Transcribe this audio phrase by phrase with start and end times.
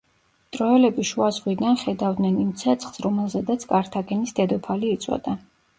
[0.55, 5.41] ტროელები შუა ზღვიდან ხედავდნენ იმ ცეცხლს, რომელზედაც კართაგენის დედოფალი იწვოდა.